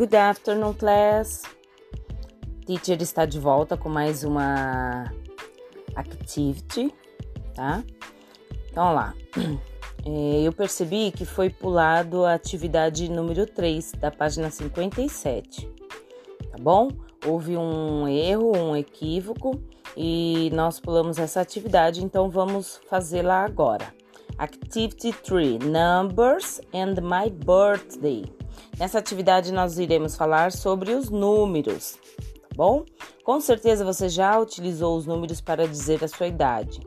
Good 0.00 0.16
afternoon, 0.16 0.72
class. 0.72 1.42
Teacher 2.64 3.02
está 3.02 3.26
de 3.26 3.38
volta 3.38 3.76
com 3.76 3.90
mais 3.90 4.24
uma 4.24 5.12
activity, 5.94 6.90
tá? 7.54 7.84
Então, 8.70 8.94
lá. 8.94 9.14
É, 10.02 10.40
eu 10.40 10.50
percebi 10.50 11.12
que 11.12 11.26
foi 11.26 11.50
pulado 11.50 12.24
a 12.24 12.32
atividade 12.32 13.10
número 13.10 13.44
3 13.44 13.92
da 14.00 14.10
página 14.10 14.50
57, 14.50 15.70
tá 16.50 16.56
bom? 16.58 16.88
Houve 17.26 17.54
um 17.54 18.08
erro, 18.08 18.56
um 18.56 18.74
equívoco 18.74 19.60
e 19.94 20.50
nós 20.54 20.80
pulamos 20.80 21.18
essa 21.18 21.42
atividade, 21.42 22.02
então 22.02 22.30
vamos 22.30 22.80
fazê-la 22.88 23.44
agora. 23.44 23.92
Activity 24.38 25.12
3: 25.12 25.58
Numbers 25.58 26.62
and 26.72 26.94
my 27.02 27.28
birthday. 27.28 28.39
Nessa 28.78 28.98
atividade 28.98 29.52
nós 29.52 29.78
iremos 29.78 30.16
falar 30.16 30.52
sobre 30.52 30.92
os 30.92 31.10
números, 31.10 31.98
tá 32.16 32.48
bom? 32.56 32.84
Com 33.24 33.40
certeza 33.40 33.84
você 33.84 34.08
já 34.08 34.38
utilizou 34.38 34.96
os 34.96 35.06
números 35.06 35.40
para 35.40 35.68
dizer 35.68 36.02
a 36.02 36.08
sua 36.08 36.26
idade. 36.26 36.80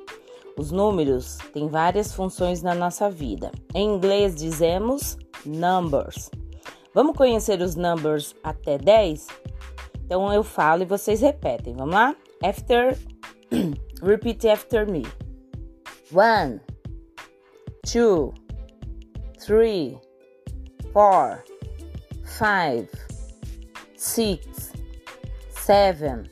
Os 0.58 0.72
números 0.72 1.38
têm 1.54 1.67
várias 1.67 2.14
funções 2.14 2.62
na 2.62 2.76
nossa 2.76 3.09
vida. 3.09 3.52
Em 3.73 3.88
inglês 3.88 4.36
dizemos 4.36 5.17
numbers. 5.45 6.30
Vamos 6.94 7.17
conhecer 7.17 7.59
os 7.59 7.76
numbers 7.76 8.36
até 8.44 8.78
10? 8.78 9.28
Então 10.05 10.31
eu 10.31 10.44
falo 10.44 10.84
e 10.84 10.86
vocês 10.86 11.22
repetem. 11.22 11.73
Vamos 11.73 11.95
lá? 11.95 12.16
After 12.44 12.98
repeat 14.03 14.48
after 14.48 14.88
me. 14.88 15.03
One, 16.12 16.62
two, 17.92 18.34
three, 19.40 19.98
four, 20.92 21.44
five, 22.38 22.88
six, 23.95 24.73
seven, 25.50 26.23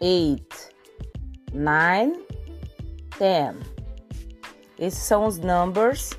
eight, 0.00 0.46
nine, 1.52 2.14
ten. 3.18 3.54
Esses 4.78 5.02
são 5.02 5.26
os 5.26 5.38
numbers 5.38 6.10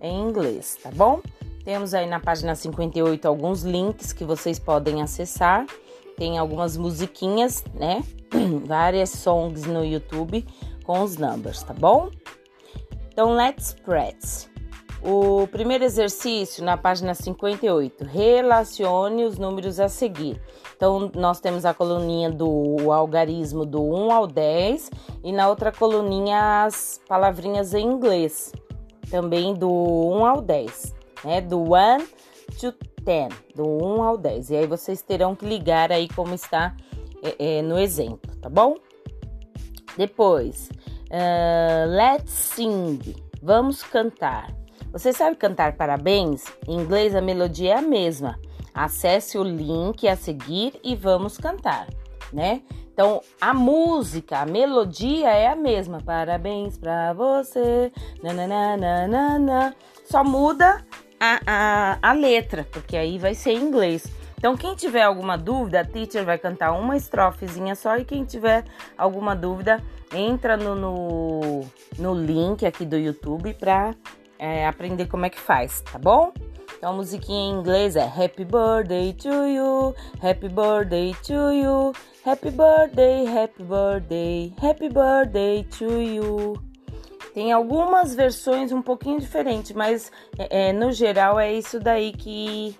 em 0.00 0.20
inglês, 0.20 0.76
tá 0.82 0.90
bom? 0.90 1.20
Temos 1.64 1.94
aí 1.94 2.06
na 2.06 2.18
página 2.18 2.54
58 2.54 3.28
alguns 3.28 3.62
links 3.62 4.12
que 4.12 4.24
vocês 4.24 4.58
podem 4.58 5.00
acessar. 5.02 5.66
Tem 6.16 6.36
algumas 6.36 6.76
musiquinhas, 6.76 7.62
né? 7.74 8.02
Várias 8.66 9.10
songs 9.10 9.64
no 9.64 9.84
YouTube 9.84 10.44
com 10.84 11.02
os 11.02 11.16
numbers, 11.16 11.62
tá 11.62 11.72
bom? 11.72 12.10
Então, 13.12 13.32
let's 13.32 13.74
practice. 13.84 14.49
O 15.02 15.46
primeiro 15.46 15.82
exercício 15.82 16.62
na 16.62 16.76
página 16.76 17.14
58, 17.14 18.04
relacione 18.04 19.24
os 19.24 19.38
números 19.38 19.80
a 19.80 19.88
seguir. 19.88 20.40
Então, 20.76 21.10
nós 21.14 21.40
temos 21.40 21.64
a 21.64 21.72
coluninha 21.72 22.30
do 22.30 22.92
algarismo 22.92 23.64
do 23.64 23.82
1 23.82 24.12
ao 24.12 24.26
10 24.26 24.90
e 25.24 25.32
na 25.32 25.48
outra 25.48 25.72
coluninha 25.72 26.64
as 26.64 27.00
palavrinhas 27.08 27.72
em 27.72 27.86
inglês, 27.86 28.52
também 29.10 29.54
do 29.54 29.70
1 29.70 30.26
ao 30.26 30.42
10, 30.42 30.94
né? 31.24 31.40
Do 31.40 31.62
1 31.62 32.06
to 32.58 32.74
10, 33.02 33.28
do 33.54 33.66
1 33.66 34.02
ao 34.02 34.18
10. 34.18 34.50
E 34.50 34.56
aí 34.56 34.66
vocês 34.66 35.00
terão 35.00 35.34
que 35.34 35.46
ligar 35.46 35.90
aí 35.90 36.08
como 36.08 36.34
está 36.34 36.76
é, 37.22 37.58
é, 37.58 37.62
no 37.62 37.78
exemplo, 37.78 38.36
tá 38.36 38.50
bom? 38.50 38.74
Depois, 39.96 40.68
uh, 41.10 41.88
let's 41.88 42.30
sing, 42.30 42.98
vamos 43.42 43.82
cantar. 43.82 44.59
Você 44.92 45.12
sabe 45.12 45.36
cantar 45.36 45.76
parabéns? 45.76 46.44
Em 46.66 46.74
inglês 46.74 47.14
a 47.14 47.20
melodia 47.20 47.74
é 47.74 47.78
a 47.78 47.82
mesma. 47.82 48.40
Acesse 48.74 49.38
o 49.38 49.42
link 49.42 50.08
a 50.08 50.16
seguir 50.16 50.80
e 50.82 50.96
vamos 50.96 51.38
cantar, 51.38 51.86
né? 52.32 52.62
Então, 52.92 53.22
a 53.40 53.54
música, 53.54 54.40
a 54.40 54.46
melodia 54.46 55.30
é 55.30 55.46
a 55.46 55.56
mesma. 55.56 56.00
Parabéns 56.04 56.76
pra 56.76 57.12
você. 57.12 57.92
Nananana. 58.22 59.74
Só 60.04 60.24
muda 60.24 60.84
a, 61.18 61.40
a, 61.46 61.98
a 62.02 62.12
letra, 62.12 62.66
porque 62.70 62.96
aí 62.96 63.16
vai 63.16 63.34
ser 63.34 63.52
em 63.52 63.62
inglês. 63.62 64.06
Então, 64.36 64.56
quem 64.56 64.74
tiver 64.74 65.02
alguma 65.02 65.38
dúvida, 65.38 65.80
a 65.80 65.84
teacher 65.84 66.24
vai 66.24 66.36
cantar 66.36 66.72
uma 66.72 66.96
estrofezinha 66.96 67.74
só. 67.74 67.96
E 67.96 68.04
quem 68.04 68.24
tiver 68.24 68.64
alguma 68.98 69.36
dúvida, 69.36 69.82
entra 70.12 70.56
no, 70.56 70.74
no, 70.74 71.60
no 71.98 72.14
link 72.14 72.66
aqui 72.66 72.84
do 72.84 72.96
YouTube 72.96 73.54
para 73.54 73.94
é, 74.40 74.66
aprender 74.66 75.06
como 75.06 75.26
é 75.26 75.30
que 75.30 75.38
faz, 75.38 75.82
tá 75.82 75.98
bom? 75.98 76.32
Então 76.78 76.92
a 76.92 76.96
musiquinha 76.96 77.38
em 77.38 77.60
inglês 77.60 77.94
é 77.94 78.04
Happy 78.04 78.42
Birthday 78.42 79.12
to 79.12 79.28
you, 79.28 79.94
Happy 80.22 80.48
Birthday 80.48 81.14
to 81.26 81.52
you, 81.52 81.92
Happy 82.24 82.50
Birthday, 82.50 83.26
Happy 83.28 83.62
Birthday, 83.62 84.54
Happy 84.62 84.88
Birthday 84.88 85.64
to 85.64 86.00
you. 86.00 86.54
Tem 87.34 87.52
algumas 87.52 88.14
versões 88.14 88.72
um 88.72 88.80
pouquinho 88.80 89.20
diferentes, 89.20 89.72
mas 89.72 90.10
é, 90.38 90.68
é, 90.68 90.72
no 90.72 90.90
geral 90.90 91.38
é 91.38 91.52
isso 91.52 91.78
daí 91.78 92.12
que 92.12 92.74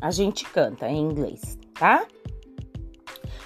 a 0.00 0.10
gente 0.10 0.44
canta 0.46 0.88
em 0.88 0.98
inglês, 0.98 1.56
tá? 1.78 2.04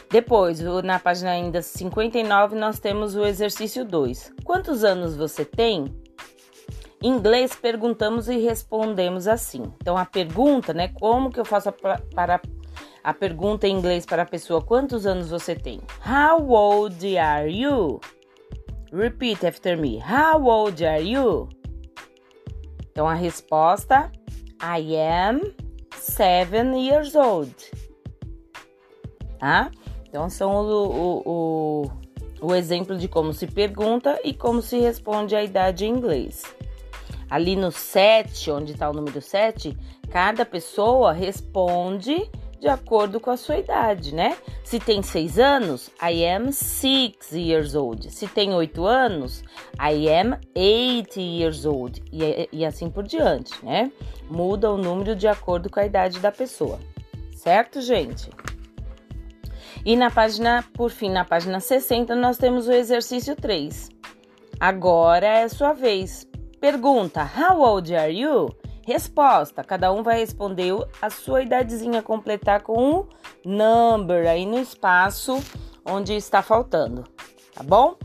Depois, 0.09 0.60
na 0.82 0.99
página 0.99 1.31
ainda 1.31 1.60
59, 1.60 2.56
nós 2.56 2.81
temos 2.81 3.15
o 3.15 3.25
exercício 3.25 3.84
2. 3.84 4.32
Quantos 4.44 4.82
anos 4.82 5.15
você 5.15 5.44
tem? 5.44 5.84
Em 7.03 7.09
inglês, 7.09 7.55
perguntamos 7.55 8.28
e 8.28 8.37
respondemos 8.37 9.27
assim. 9.27 9.72
Então, 9.81 9.97
a 9.97 10.05
pergunta, 10.05 10.75
né? 10.75 10.88
Como 10.88 11.31
que 11.31 11.41
eu 11.41 11.47
faço 11.47 11.72
para 11.72 12.41
a 13.03 13.15
pergunta 13.15 13.66
em 13.66 13.75
inglês 13.75 14.05
para 14.05 14.22
a 14.22 14.27
pessoa? 14.27 14.61
Quantos 14.61 15.06
anos 15.06 15.31
você 15.31 15.55
tem? 15.55 15.81
How 16.06 16.47
old 16.50 17.16
are 17.16 17.50
you? 17.50 18.00
Repeat 18.93 19.47
after 19.47 19.78
me. 19.78 19.99
How 19.99 20.44
old 20.44 20.84
are 20.84 21.03
you? 21.03 21.49
Então, 22.91 23.09
a 23.09 23.15
resposta: 23.15 24.12
I 24.62 24.94
am 24.97 25.55
seven 25.97 26.87
years 26.87 27.15
old. 27.15 27.55
Tá? 29.38 29.71
Então, 30.06 30.28
são 30.28 30.55
o, 30.55 30.91
o, 30.91 31.22
o, 31.25 32.49
o 32.49 32.55
exemplo 32.55 32.99
de 32.99 33.09
como 33.09 33.32
se 33.32 33.47
pergunta 33.47 34.21
e 34.22 34.34
como 34.34 34.61
se 34.61 34.78
responde 34.78 35.34
a 35.34 35.43
idade 35.43 35.87
em 35.87 35.94
inglês. 35.94 36.43
Ali 37.30 37.54
no 37.54 37.70
7, 37.70 38.50
onde 38.50 38.72
está 38.72 38.91
o 38.91 38.92
número 38.92 39.22
7, 39.22 39.76
cada 40.10 40.44
pessoa 40.44 41.12
responde 41.12 42.28
de 42.60 42.68
acordo 42.68 43.18
com 43.18 43.30
a 43.30 43.36
sua 43.36 43.56
idade, 43.56 44.14
né? 44.14 44.36
Se 44.62 44.78
tem 44.78 45.02
6 45.02 45.38
anos, 45.38 45.90
I 46.02 46.26
am 46.26 46.52
6 46.52 47.32
years 47.32 47.74
old. 47.74 48.10
Se 48.10 48.28
tem 48.28 48.52
8 48.52 48.84
anos, 48.84 49.42
I 49.78 50.08
am 50.10 50.38
8 50.54 51.19
years 51.19 51.64
old. 51.64 52.02
E, 52.12 52.48
e 52.52 52.64
assim 52.64 52.90
por 52.90 53.04
diante, 53.04 53.64
né? 53.64 53.90
Muda 54.28 54.70
o 54.70 54.76
número 54.76 55.16
de 55.16 55.26
acordo 55.26 55.70
com 55.70 55.80
a 55.80 55.86
idade 55.86 56.19
da 56.19 56.30
pessoa. 56.30 56.78
Certo, 57.32 57.80
gente? 57.80 58.28
E 59.84 59.96
na 59.96 60.10
página, 60.10 60.62
por 60.74 60.90
fim, 60.90 61.10
na 61.10 61.24
página 61.24 61.58
60, 61.58 62.14
nós 62.14 62.36
temos 62.36 62.69
o 62.69 62.72
exercício 62.72 63.34
3. 63.34 63.88
Agora 64.60 65.26
é 65.26 65.48
sua 65.48 65.72
vez. 65.72 66.29
Pergunta: 66.60 67.22
How 67.25 67.59
old 67.60 67.94
are 67.94 68.12
you? 68.12 68.54
Resposta: 68.87 69.65
cada 69.65 69.91
um 69.93 70.03
vai 70.03 70.19
responder 70.19 70.75
a 71.00 71.09
sua 71.09 71.43
idadezinha, 71.43 72.03
completar 72.03 72.62
com 72.62 72.76
um 72.78 73.06
number 73.44 74.28
aí 74.28 74.44
no 74.44 74.59
espaço 74.59 75.43
onde 75.84 76.15
está 76.15 76.43
faltando, 76.43 77.04
tá 77.54 77.62
bom? 77.62 77.97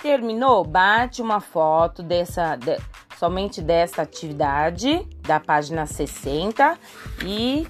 Terminou? 0.00 0.64
Bate 0.64 1.20
uma 1.20 1.40
foto 1.40 2.02
dessa, 2.02 2.56
de, 2.56 2.78
somente 3.18 3.60
dessa 3.60 4.02
atividade 4.02 5.06
da 5.20 5.38
página 5.38 5.84
60 5.84 6.78
e 7.24 7.66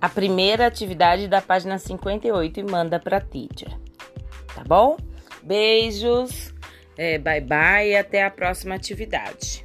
a 0.00 0.08
primeira 0.08 0.66
atividade 0.66 1.26
da 1.26 1.40
página 1.40 1.78
58 1.78 2.60
e 2.60 2.62
manda 2.62 3.00
para 3.00 3.20
teacher, 3.20 3.76
tá 4.54 4.62
bom? 4.64 4.96
Beijos! 5.42 6.54
É, 6.96 7.18
bye 7.18 7.40
bye 7.40 7.90
e 7.90 7.96
até 7.96 8.22
a 8.22 8.30
próxima 8.30 8.74
atividade. 8.74 9.63